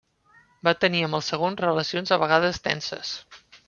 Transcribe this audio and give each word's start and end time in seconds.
Va 0.67 0.73
tenir 0.85 1.03
amb 1.09 1.19
el 1.19 1.23
segon 1.29 1.59
relacions 1.63 2.17
a 2.19 2.23
vegades 2.27 2.63
tenses. 2.71 3.19